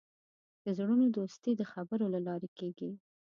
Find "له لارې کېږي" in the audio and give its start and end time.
2.13-2.91